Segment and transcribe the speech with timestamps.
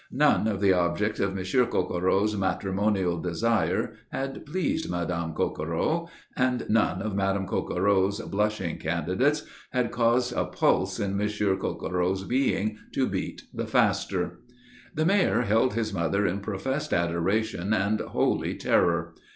[0.11, 7.03] None of the objects of Monsieur Coquereau's matrimonial desire had pleased Madame Coquereau, and none
[7.03, 13.43] of Madame Coquereau's blushing candidates had caused a pulse in Monsieur Coquereau's being to beat
[13.53, 14.39] the faster.
[14.95, 19.13] The Mayor held his mother in professed adoration and holy terror.